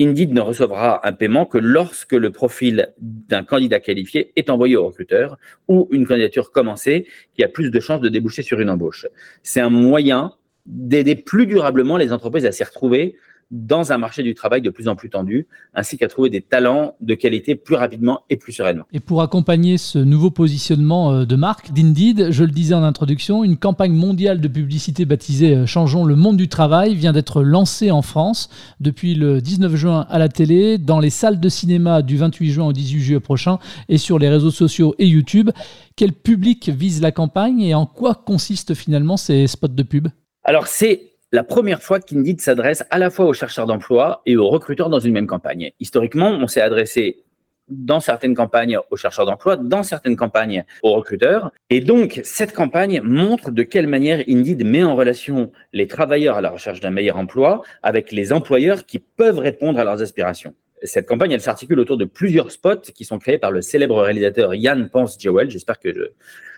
Indeed 0.00 0.32
ne 0.32 0.40
recevra 0.40 1.06
un 1.06 1.12
paiement 1.12 1.46
que 1.46 1.58
lorsque 1.58 2.12
le 2.12 2.30
profil 2.30 2.92
d'un 2.98 3.44
candidat 3.44 3.80
qualifié 3.80 4.32
est 4.36 4.50
envoyé 4.50 4.76
au 4.76 4.86
recruteur 4.86 5.36
ou 5.68 5.88
une 5.90 6.06
candidature 6.06 6.50
commencée 6.50 7.06
qui 7.34 7.44
a 7.44 7.48
plus 7.48 7.70
de 7.70 7.80
chances 7.80 8.00
de 8.00 8.08
déboucher 8.08 8.42
sur 8.42 8.60
une 8.60 8.70
embauche. 8.70 9.06
C'est 9.42 9.60
un 9.60 9.70
moyen 9.70 10.32
d'aider 10.66 11.16
plus 11.16 11.46
durablement 11.46 11.96
les 11.96 12.12
entreprises 12.12 12.46
à 12.46 12.52
s'y 12.52 12.64
retrouver 12.64 13.16
dans 13.52 13.92
un 13.92 13.98
marché 13.98 14.22
du 14.22 14.34
travail 14.34 14.62
de 14.62 14.70
plus 14.70 14.88
en 14.88 14.96
plus 14.96 15.10
tendu, 15.10 15.46
ainsi 15.74 15.98
qu'à 15.98 16.08
trouver 16.08 16.30
des 16.30 16.40
talents 16.40 16.96
de 17.00 17.14
qualité 17.14 17.54
plus 17.54 17.74
rapidement 17.74 18.22
et 18.30 18.36
plus 18.36 18.52
sereinement. 18.52 18.84
Et 18.92 19.00
pour 19.00 19.20
accompagner 19.20 19.76
ce 19.76 19.98
nouveau 19.98 20.30
positionnement 20.30 21.12
euh, 21.12 21.24
de 21.26 21.36
marque 21.36 21.70
d'Indeed, 21.72 22.30
je 22.30 22.44
le 22.44 22.50
disais 22.50 22.74
en 22.74 22.82
introduction, 22.82 23.44
une 23.44 23.58
campagne 23.58 23.92
mondiale 23.92 24.40
de 24.40 24.48
publicité 24.48 25.04
baptisée 25.04 25.54
euh, 25.54 25.66
Changeons 25.66 26.04
le 26.04 26.16
monde 26.16 26.38
du 26.38 26.48
travail 26.48 26.94
vient 26.94 27.12
d'être 27.12 27.42
lancée 27.42 27.90
en 27.90 28.02
France 28.02 28.48
depuis 28.80 29.14
le 29.14 29.42
19 29.42 29.76
juin 29.76 30.06
à 30.08 30.18
la 30.18 30.28
télé, 30.28 30.78
dans 30.78 30.98
les 30.98 31.10
salles 31.10 31.38
de 31.38 31.48
cinéma 31.48 32.00
du 32.00 32.16
28 32.16 32.50
juin 32.50 32.66
au 32.66 32.72
18 32.72 33.00
juillet 33.00 33.20
prochain 33.20 33.58
et 33.88 33.98
sur 33.98 34.18
les 34.18 34.30
réseaux 34.30 34.50
sociaux 34.50 34.94
et 34.98 35.06
YouTube. 35.06 35.50
Quel 35.94 36.12
public 36.14 36.70
vise 36.70 37.02
la 37.02 37.12
campagne 37.12 37.60
et 37.60 37.74
en 37.74 37.84
quoi 37.84 38.14
consistent 38.14 38.74
finalement 38.74 39.18
ces 39.18 39.46
spots 39.46 39.68
de 39.68 39.82
pub? 39.82 40.08
Alors 40.44 40.66
c'est 40.66 41.11
la 41.32 41.44
première 41.44 41.82
fois 41.82 41.98
qu'Indeed 41.98 42.40
s'adresse 42.42 42.84
à 42.90 42.98
la 42.98 43.08
fois 43.10 43.24
aux 43.24 43.32
chercheurs 43.32 43.66
d'emploi 43.66 44.20
et 44.26 44.36
aux 44.36 44.48
recruteurs 44.48 44.90
dans 44.90 45.00
une 45.00 45.14
même 45.14 45.26
campagne. 45.26 45.72
Historiquement, 45.80 46.28
on 46.28 46.46
s'est 46.46 46.60
adressé 46.60 47.24
dans 47.68 48.00
certaines 48.00 48.34
campagnes 48.34 48.78
aux 48.90 48.96
chercheurs 48.96 49.24
d'emploi, 49.24 49.56
dans 49.56 49.82
certaines 49.82 50.16
campagnes 50.16 50.64
aux 50.82 50.92
recruteurs. 50.92 51.50
Et 51.70 51.80
donc, 51.80 52.20
cette 52.22 52.52
campagne 52.52 53.00
montre 53.02 53.50
de 53.50 53.62
quelle 53.62 53.86
manière 53.86 54.22
Indeed 54.28 54.66
met 54.66 54.82
en 54.82 54.94
relation 54.94 55.50
les 55.72 55.86
travailleurs 55.86 56.36
à 56.36 56.42
la 56.42 56.50
recherche 56.50 56.80
d'un 56.80 56.90
meilleur 56.90 57.16
emploi 57.16 57.62
avec 57.82 58.12
les 58.12 58.32
employeurs 58.34 58.84
qui 58.84 58.98
peuvent 58.98 59.38
répondre 59.38 59.78
à 59.78 59.84
leurs 59.84 60.02
aspirations. 60.02 60.54
Cette 60.82 61.06
campagne, 61.06 61.30
elle 61.30 61.40
s'articule 61.40 61.78
autour 61.78 61.96
de 61.96 62.04
plusieurs 62.04 62.50
spots 62.50 62.90
qui 62.94 63.04
sont 63.04 63.18
créés 63.18 63.38
par 63.38 63.52
le 63.52 63.62
célèbre 63.62 64.02
réalisateur 64.02 64.54
Yann 64.54 64.90
Ponce 64.90 65.16
Jewell. 65.18 65.48
J'espère 65.48 65.78
que 65.78 65.94
je 65.94 66.02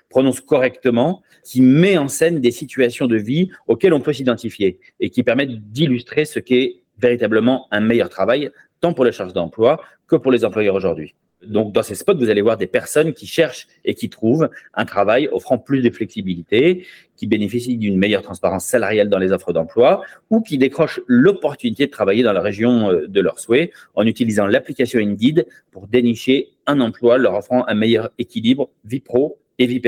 prononce 0.08 0.40
correctement, 0.40 1.22
qui 1.44 1.60
met 1.60 1.98
en 1.98 2.08
scène 2.08 2.40
des 2.40 2.50
situations 2.50 3.06
de 3.06 3.16
vie 3.16 3.50
auxquelles 3.66 3.92
on 3.92 4.00
peut 4.00 4.12
s'identifier 4.12 4.80
et 5.00 5.10
qui 5.10 5.22
permettent 5.22 5.70
d'illustrer 5.70 6.24
ce 6.24 6.38
qu'est 6.38 6.76
véritablement 6.98 7.66
un 7.70 7.80
meilleur 7.80 8.08
travail, 8.08 8.50
tant 8.80 8.94
pour 8.94 9.04
les 9.04 9.12
charges 9.12 9.32
d'emploi 9.32 9.80
que 10.06 10.16
pour 10.16 10.30
les 10.32 10.44
employeurs 10.44 10.74
aujourd'hui. 10.74 11.14
Donc, 11.46 11.72
dans 11.72 11.82
ces 11.82 11.94
spots, 11.94 12.16
vous 12.16 12.30
allez 12.30 12.40
voir 12.40 12.56
des 12.56 12.66
personnes 12.66 13.12
qui 13.12 13.26
cherchent 13.26 13.66
et 13.84 13.94
qui 13.94 14.08
trouvent 14.08 14.48
un 14.74 14.84
travail 14.84 15.28
offrant 15.30 15.58
plus 15.58 15.82
de 15.82 15.90
flexibilité, 15.90 16.86
qui 17.16 17.26
bénéficient 17.26 17.76
d'une 17.76 17.98
meilleure 17.98 18.22
transparence 18.22 18.64
salariale 18.64 19.08
dans 19.08 19.18
les 19.18 19.32
offres 19.32 19.52
d'emploi 19.52 20.02
ou 20.30 20.40
qui 20.40 20.58
décrochent 20.58 21.00
l'opportunité 21.06 21.86
de 21.86 21.90
travailler 21.90 22.22
dans 22.22 22.32
la 22.32 22.40
région 22.40 22.90
euh, 22.90 23.06
de 23.06 23.20
leur 23.20 23.38
souhait 23.38 23.72
en 23.94 24.06
utilisant 24.06 24.46
l'application 24.46 24.98
Indeed 25.00 25.46
pour 25.70 25.86
dénicher 25.86 26.48
un 26.66 26.80
emploi 26.80 27.18
leur 27.18 27.34
offrant 27.34 27.66
un 27.68 27.74
meilleur 27.74 28.10
équilibre 28.18 28.70
vie 28.84 29.00
pro 29.00 29.38
et 29.58 29.66
vie. 29.66 29.80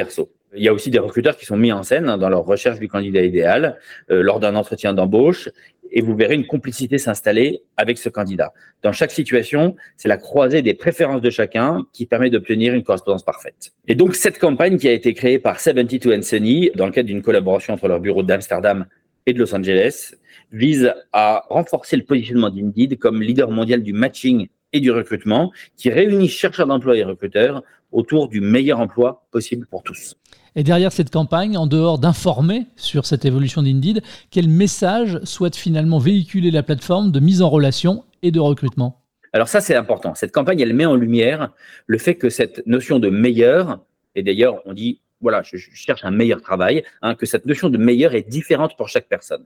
Il 0.54 0.62
y 0.62 0.68
a 0.68 0.72
aussi 0.72 0.90
des 0.90 0.98
recruteurs 0.98 1.36
qui 1.36 1.44
sont 1.44 1.56
mis 1.56 1.72
en 1.72 1.82
scène 1.82 2.16
dans 2.16 2.28
leur 2.28 2.44
recherche 2.44 2.78
du 2.78 2.88
candidat 2.88 3.22
idéal 3.22 3.78
euh, 4.10 4.22
lors 4.22 4.40
d'un 4.40 4.54
entretien 4.54 4.94
d'embauche 4.94 5.50
et 5.92 6.02
vous 6.02 6.16
verrez 6.16 6.34
une 6.34 6.46
complicité 6.46 6.98
s'installer 6.98 7.62
avec 7.76 7.98
ce 7.98 8.08
candidat. 8.08 8.52
Dans 8.82 8.92
chaque 8.92 9.10
situation, 9.10 9.76
c'est 9.96 10.08
la 10.08 10.16
croisée 10.16 10.62
des 10.62 10.74
préférences 10.74 11.20
de 11.20 11.30
chacun 11.30 11.86
qui 11.92 12.06
permet 12.06 12.30
d'obtenir 12.30 12.74
une 12.74 12.82
correspondance 12.82 13.24
parfaite. 13.24 13.72
Et 13.86 13.94
donc, 13.94 14.14
cette 14.14 14.38
campagne 14.38 14.78
qui 14.78 14.88
a 14.88 14.92
été 14.92 15.14
créée 15.14 15.38
par 15.38 15.60
72 15.60 16.22
Sunny 16.22 16.70
dans 16.74 16.86
le 16.86 16.92
cadre 16.92 17.06
d'une 17.06 17.22
collaboration 17.22 17.74
entre 17.74 17.88
leur 17.88 18.00
bureau 18.00 18.22
d'Amsterdam 18.22 18.86
et 19.26 19.32
de 19.32 19.38
Los 19.38 19.54
Angeles 19.54 20.14
vise 20.52 20.92
à 21.12 21.44
renforcer 21.48 21.96
le 21.96 22.04
positionnement 22.04 22.50
d'Indeed 22.50 22.98
comme 22.98 23.22
leader 23.22 23.50
mondial 23.50 23.82
du 23.82 23.92
matching 23.92 24.48
et 24.72 24.80
du 24.80 24.90
recrutement 24.90 25.52
qui 25.76 25.90
réunit 25.90 26.28
chercheurs 26.28 26.66
d'emploi 26.66 26.96
et 26.96 27.04
recruteurs 27.04 27.62
autour 27.96 28.28
du 28.28 28.42
meilleur 28.42 28.78
emploi 28.78 29.26
possible 29.30 29.66
pour 29.66 29.82
tous. 29.82 30.16
Et 30.54 30.62
derrière 30.62 30.92
cette 30.92 31.10
campagne, 31.10 31.56
en 31.56 31.66
dehors 31.66 31.98
d'informer 31.98 32.66
sur 32.76 33.06
cette 33.06 33.24
évolution 33.24 33.62
d'Indeed, 33.62 34.02
quel 34.30 34.48
message 34.48 35.18
souhaite 35.24 35.56
finalement 35.56 35.98
véhiculer 35.98 36.50
la 36.50 36.62
plateforme 36.62 37.10
de 37.10 37.20
mise 37.20 37.40
en 37.40 37.48
relation 37.48 38.04
et 38.22 38.30
de 38.30 38.38
recrutement? 38.38 39.02
Alors 39.32 39.48
ça, 39.48 39.60
c'est 39.60 39.74
important. 39.74 40.14
Cette 40.14 40.32
campagne, 40.32 40.60
elle 40.60 40.74
met 40.74 40.84
en 40.84 40.94
lumière 40.94 41.52
le 41.86 41.98
fait 41.98 42.16
que 42.16 42.28
cette 42.28 42.66
notion 42.66 42.98
de 42.98 43.08
meilleur, 43.08 43.80
et 44.14 44.22
d'ailleurs, 44.22 44.60
on 44.66 44.74
dit, 44.74 45.00
voilà, 45.20 45.42
je, 45.42 45.56
cherche 45.56 46.04
un 46.04 46.10
meilleur 46.10 46.42
travail, 46.42 46.84
hein, 47.02 47.14
que 47.14 47.26
cette 47.26 47.46
notion 47.46 47.68
de 47.68 47.78
meilleur 47.78 48.14
est 48.14 48.28
différente 48.28 48.76
pour 48.76 48.88
chaque 48.88 49.08
personne. 49.08 49.44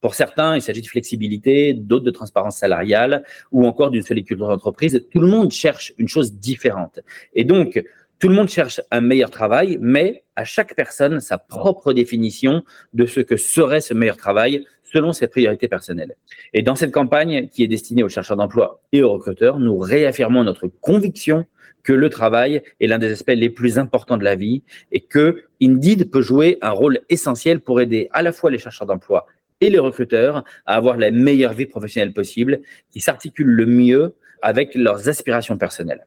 Pour 0.00 0.14
certains, 0.14 0.54
il 0.54 0.62
s'agit 0.62 0.82
de 0.82 0.86
flexibilité, 0.86 1.74
d'autres 1.74 2.04
de 2.04 2.10
transparence 2.10 2.56
salariale 2.56 3.24
ou 3.50 3.66
encore 3.66 3.90
d'une 3.90 4.02
solide 4.02 4.26
culture 4.26 4.46
d'entreprise. 4.46 5.04
Tout 5.10 5.20
le 5.20 5.26
monde 5.26 5.50
cherche 5.50 5.92
une 5.98 6.06
chose 6.08 6.34
différente. 6.34 7.00
Et 7.34 7.44
donc, 7.44 7.82
tout 8.18 8.28
le 8.28 8.34
monde 8.34 8.48
cherche 8.48 8.80
un 8.90 9.00
meilleur 9.00 9.30
travail, 9.30 9.78
mais 9.80 10.24
à 10.34 10.44
chaque 10.44 10.74
personne 10.74 11.20
sa 11.20 11.38
propre 11.38 11.92
définition 11.92 12.64
de 12.92 13.06
ce 13.06 13.20
que 13.20 13.36
serait 13.36 13.80
ce 13.80 13.94
meilleur 13.94 14.16
travail 14.16 14.66
selon 14.82 15.12
ses 15.12 15.28
priorités 15.28 15.68
personnelles. 15.68 16.16
Et 16.52 16.62
dans 16.62 16.74
cette 16.74 16.92
campagne 16.92 17.48
qui 17.48 17.62
est 17.62 17.68
destinée 17.68 18.02
aux 18.02 18.08
chercheurs 18.08 18.36
d'emploi 18.36 18.82
et 18.92 19.02
aux 19.02 19.12
recruteurs, 19.12 19.60
nous 19.60 19.78
réaffirmons 19.78 20.42
notre 20.42 20.66
conviction 20.66 21.46
que 21.84 21.92
le 21.92 22.10
travail 22.10 22.62
est 22.80 22.86
l'un 22.86 22.98
des 22.98 23.12
aspects 23.12 23.34
les 23.34 23.50
plus 23.50 23.78
importants 23.78 24.16
de 24.16 24.24
la 24.24 24.34
vie 24.34 24.62
et 24.90 25.00
que 25.00 25.44
Indeed 25.62 26.10
peut 26.10 26.22
jouer 26.22 26.58
un 26.60 26.70
rôle 26.70 27.00
essentiel 27.08 27.60
pour 27.60 27.80
aider 27.80 28.08
à 28.12 28.22
la 28.22 28.32
fois 28.32 28.50
les 28.50 28.58
chercheurs 28.58 28.86
d'emploi 28.86 29.26
et 29.60 29.70
les 29.70 29.78
recruteurs 29.78 30.44
à 30.66 30.74
avoir 30.74 30.96
la 30.96 31.10
meilleure 31.10 31.52
vie 31.52 31.66
professionnelle 31.66 32.12
possible 32.12 32.60
qui 32.90 33.00
s'articule 33.00 33.46
le 33.46 33.66
mieux 33.66 34.14
avec 34.42 34.74
leurs 34.74 35.08
aspirations 35.08 35.56
personnelles 35.56 36.06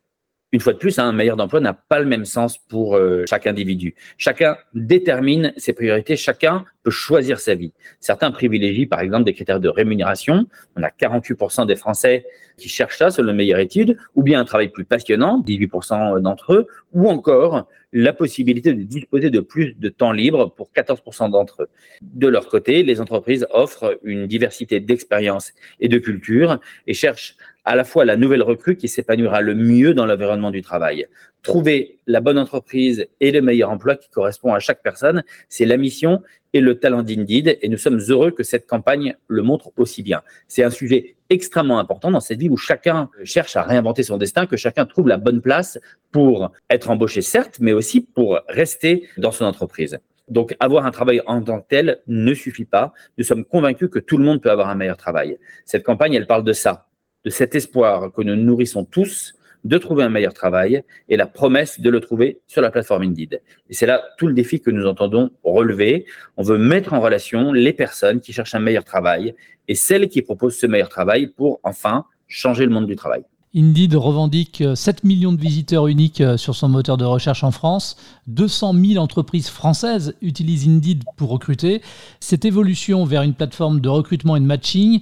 une 0.52 0.60
fois 0.60 0.74
de 0.74 0.78
plus, 0.78 1.00
hein, 1.00 1.08
un 1.08 1.12
meilleur 1.14 1.38
d'emploi 1.38 1.62
n'a 1.62 1.74
pas 1.74 2.00
le 2.00 2.06
même 2.06 2.26
sens 2.26 2.58
pour 2.58 2.98
euh, 2.98 3.24
chaque 3.30 3.48
individu. 3.48 3.96
Chacun 4.18 4.58
détermine 4.74 5.54
ses 5.56 5.72
priorités, 5.72 6.18
chacun 6.18 6.66
peut 6.84 6.92
choisir 6.92 7.40
sa 7.40 7.56
vie. 7.56 7.72
Certains 8.00 8.32
privilégient 8.32 8.86
par 8.86 9.00
exemple 9.00 9.24
des 9.24 9.34
critères 9.34 9.62
de 9.62 9.70
rémunération. 9.70 10.48
On 10.76 10.84
a 10.84 10.90
48% 10.90 11.66
des 11.68 11.76
Français 11.78 12.26
qui 12.58 12.68
cherchent 12.68 12.98
ça 12.98 13.12
selon 13.12 13.32
une 13.32 13.38
meilleure 13.38 13.60
étude, 13.60 13.98
ou 14.16 14.24
bien 14.24 14.40
un 14.40 14.46
travail 14.46 14.70
plus 14.70 14.84
passionnant, 14.84 15.42
18% 15.42 16.20
d'entre 16.22 16.54
eux, 16.54 16.68
ou 16.94 17.10
encore 17.10 17.68
la 17.94 18.14
possibilité 18.14 18.74
de 18.74 18.84
disposer 18.84 19.30
de 19.30 19.40
plus 19.40 19.74
de 19.78 19.90
temps 19.90 20.12
libre 20.12 20.54
pour 20.54 20.70
14% 20.76 21.32
d'entre 21.32 21.64
eux. 21.64 21.70
De 22.02 22.28
leur 22.28 22.48
côté, 22.48 22.84
les 22.84 23.02
entreprises 23.02 23.48
offrent 23.52 24.00
une 24.04 24.28
diversité 24.28 24.80
d'expériences 24.80 25.54
et 25.80 25.90
de 25.90 25.98
cultures 25.98 26.60
et 26.88 26.94
cherchent 26.94 27.36
à 27.66 27.76
la 27.76 27.84
fois 27.84 28.06
la 28.06 28.18
nouvelle 28.18 28.42
recrue 28.42 28.76
qui 28.76 28.88
s'épanouira 28.88 29.42
le 29.42 29.56
mieux 29.56 29.94
dans 29.94 30.06
l'environnement 30.06 30.52
du 30.52 30.62
travail. 30.62 31.08
Trouver 31.44 32.00
la 32.08 32.22
bonne 32.22 32.38
entreprise 32.38 33.08
et 33.20 33.32
le 33.32 33.42
meilleur 33.42 33.70
emploi 33.70 33.96
qui 33.96 34.10
correspond 34.10 34.54
à 34.54 34.60
chaque 34.60 34.82
personne, 34.82 35.24
c'est 35.50 35.66
la 35.66 35.78
mission 35.78 36.22
et 36.54 36.62
le 36.62 36.80
talent 36.80 37.04
d'Indeed. 37.04 37.58
Et 37.62 37.70
nous 37.70 37.78
sommes 37.78 38.00
heureux 38.10 38.32
que 38.32 38.44
cette 38.44 38.68
campagne 38.68 39.16
le 39.28 39.42
montre 39.42 39.72
aussi 39.78 40.04
bien. 40.04 40.22
C'est 40.48 40.64
un 40.64 40.70
sujet 40.70 41.16
extrêmement 41.30 41.80
important 41.80 42.12
dans 42.12 42.20
cette 42.20 42.40
vie 42.40 42.50
où 42.50 42.58
chacun 42.58 43.10
cherche 43.24 43.56
à 43.56 43.64
réinventer 43.64 44.04
son 44.04 44.18
destin, 44.18 44.46
que 44.46 44.58
chacun 44.58 44.86
trouve 44.86 45.08
la 45.08 45.18
bonne 45.18 45.42
place 45.42 45.80
pour 46.12 46.52
être 46.70 46.90
embauché, 46.90 47.22
certes, 47.22 47.58
mais 47.60 47.74
aussi 47.74 48.02
pour 48.02 48.40
rester 48.50 49.08
dans 49.18 49.32
son 49.32 49.46
entreprise. 49.46 49.98
Donc, 50.28 50.56
avoir 50.60 50.86
un 50.86 50.92
travail 50.92 51.22
en 51.26 51.42
tant 51.42 51.60
que 51.60 51.68
tel 51.68 52.00
ne 52.08 52.34
suffit 52.34 52.66
pas. 52.66 52.94
Nous 53.18 53.24
sommes 53.24 53.44
convaincus 53.44 53.90
que 53.92 54.00
tout 54.00 54.18
le 54.18 54.24
monde 54.24 54.42
peut 54.42 54.52
avoir 54.52 54.70
un 54.70 54.76
meilleur 54.76 54.98
travail. 54.98 55.38
Cette 55.66 55.84
campagne, 55.84 56.14
elle 56.14 56.28
parle 56.28 56.44
de 56.44 56.54
ça 56.54 56.88
de 57.26 57.30
cet 57.30 57.56
espoir 57.56 58.12
que 58.12 58.22
nous 58.22 58.36
nourrissons 58.36 58.86
tous 58.86 59.36
de 59.64 59.78
trouver 59.78 60.04
un 60.04 60.10
meilleur 60.10 60.34
travail 60.34 60.84
et 61.08 61.18
la 61.18 61.28
promesse 61.28 61.80
de 61.80 61.90
le 61.90 62.00
trouver 62.00 62.42
sur 62.48 62.62
la 62.62 62.72
plateforme 62.72 63.04
Indeed. 63.04 63.42
Et 63.70 63.74
c'est 63.74 63.86
là 63.86 64.04
tout 64.18 64.28
le 64.28 64.34
défi 64.34 64.60
que 64.60 64.72
nous 64.72 64.88
entendons 64.88 65.32
relever. 65.44 66.06
On 66.38 66.44
veut 66.44 66.58
mettre 66.58 66.94
en 66.94 67.00
relation 67.00 67.52
les 67.54 67.74
personnes 67.74 68.22
qui 68.22 68.34
cherchent 68.34 68.56
un 68.56 68.60
meilleur 68.60 68.84
travail 68.84 69.36
et 69.68 69.76
celles 69.76 70.10
qui 70.10 70.22
proposent 70.22 70.58
ce 70.58 70.66
meilleur 70.66 70.90
travail 70.90 71.28
pour 71.28 71.60
enfin 71.64 72.06
changer 72.28 72.66
le 72.66 72.72
monde 72.72 72.88
du 72.88 72.96
travail. 72.96 73.24
Indeed 73.54 73.96
revendique 73.96 74.64
7 74.76 75.04
millions 75.04 75.34
de 75.34 75.42
visiteurs 75.42 75.88
uniques 75.88 76.22
euh, 76.22 76.38
sur 76.38 76.56
son 76.56 76.70
moteur 76.70 76.96
de 76.96 77.04
recherche 77.04 77.44
en 77.44 77.52
France. 77.52 77.98
200 78.28 78.74
000 78.74 79.04
entreprises 79.04 79.50
françaises 79.50 80.16
utilisent 80.22 80.70
Indeed 80.70 81.04
pour 81.18 81.30
recruter. 81.30 81.82
Cette 82.22 82.46
évolution 82.46 83.04
vers 83.04 83.24
une 83.24 83.34
plateforme 83.34 83.82
de 83.82 83.90
recrutement 83.90 84.38
et 84.38 84.40
de 84.40 84.46
matching 84.46 85.02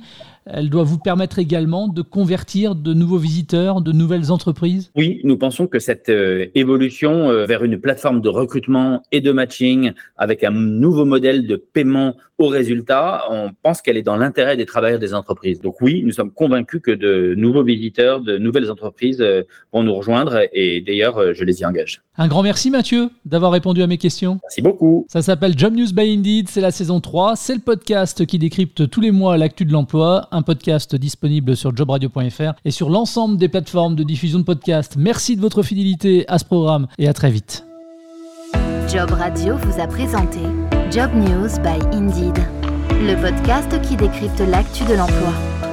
elle 0.51 0.69
doit 0.69 0.83
vous 0.83 0.97
permettre 0.97 1.39
également 1.39 1.87
de 1.87 2.01
convertir 2.01 2.75
de 2.75 2.93
nouveaux 2.93 3.17
visiteurs, 3.17 3.81
de 3.81 3.91
nouvelles 3.91 4.31
entreprises? 4.31 4.91
Oui, 4.95 5.21
nous 5.23 5.37
pensons 5.37 5.67
que 5.67 5.79
cette 5.79 6.09
euh, 6.09 6.47
évolution 6.55 7.29
euh, 7.29 7.45
vers 7.45 7.63
une 7.63 7.79
plateforme 7.79 8.21
de 8.21 8.29
recrutement 8.29 9.01
et 9.11 9.21
de 9.21 9.31
matching 9.31 9.91
avec 10.17 10.43
un 10.43 10.51
nouveau 10.51 11.05
modèle 11.05 11.47
de 11.47 11.55
paiement 11.55 12.15
au 12.37 12.47
résultat, 12.47 13.23
on 13.29 13.51
pense 13.63 13.81
qu'elle 13.81 13.97
est 13.97 14.03
dans 14.03 14.15
l'intérêt 14.15 14.55
des 14.55 14.65
travailleurs 14.65 14.99
des 14.99 15.13
entreprises. 15.13 15.59
Donc 15.59 15.81
oui, 15.81 16.03
nous 16.05 16.13
sommes 16.13 16.31
convaincus 16.31 16.79
que 16.81 16.91
de 16.91 17.35
nouveaux 17.35 17.63
visiteurs, 17.63 18.21
de 18.21 18.37
nouvelles 18.37 18.71
entreprises 18.71 19.19
euh, 19.19 19.43
vont 19.73 19.83
nous 19.83 19.93
rejoindre 19.93 20.39
et 20.53 20.79
d'ailleurs, 20.81 21.33
je 21.33 21.43
les 21.43 21.61
y 21.61 21.65
engage. 21.65 22.01
Un 22.17 22.27
grand 22.27 22.43
merci 22.43 22.71
Mathieu 22.71 23.09
d'avoir 23.25 23.51
répondu 23.51 23.81
à 23.81 23.87
mes 23.87 23.97
questions. 23.97 24.39
Merci 24.43 24.61
beaucoup. 24.61 25.05
Ça 25.09 25.21
s'appelle 25.21 25.57
Job 25.57 25.73
News 25.73 25.93
by 25.93 26.13
Indeed, 26.13 26.47
c'est 26.47 26.61
la 26.61 26.71
saison 26.71 27.01
3, 27.01 27.35
c'est 27.35 27.55
le 27.55 27.59
podcast 27.59 28.25
qui 28.25 28.39
décrypte 28.39 28.89
tous 28.89 29.01
les 29.01 29.11
mois 29.11 29.37
l'actu 29.37 29.65
de 29.65 29.73
l'emploi 29.73 30.27
podcast 30.41 30.95
disponible 30.95 31.55
sur 31.55 31.75
jobradio.fr 31.75 32.53
et 32.65 32.71
sur 32.71 32.89
l'ensemble 32.89 33.37
des 33.37 33.49
plateformes 33.49 33.95
de 33.95 34.03
diffusion 34.03 34.39
de 34.39 34.43
podcasts. 34.43 34.95
Merci 34.97 35.35
de 35.35 35.41
votre 35.41 35.63
fidélité 35.63 36.25
à 36.27 36.39
ce 36.39 36.45
programme 36.45 36.87
et 36.97 37.07
à 37.07 37.13
très 37.13 37.31
vite. 37.31 37.65
Job 38.91 39.11
Radio 39.11 39.55
vous 39.57 39.79
a 39.79 39.87
présenté 39.87 40.39
Job 40.91 41.11
News 41.13 41.49
by 41.61 41.95
Indeed, 41.95 42.39
le 43.01 43.15
podcast 43.21 43.79
qui 43.81 43.95
décrypte 43.95 44.39
l'actu 44.39 44.83
de 44.85 44.95
l'emploi. 44.95 45.68